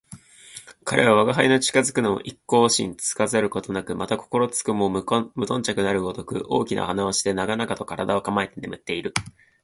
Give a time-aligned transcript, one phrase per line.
[0.83, 9.13] 彼は吾輩の近づくのも一向心付かざるごとく、また心付くも無頓着なるごとく、大きな鼾をして長々と体を横えて眠っている